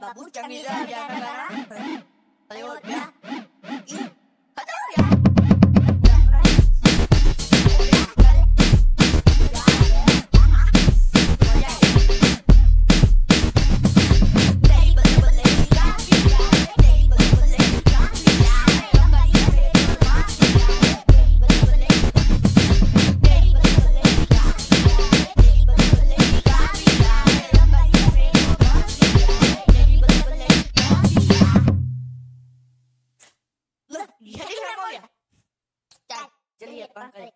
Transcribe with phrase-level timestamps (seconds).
[0.00, 1.50] babu cangida jangan kakak
[2.52, 3.11] Ayo dah.
[36.94, 37.32] 好吧可以。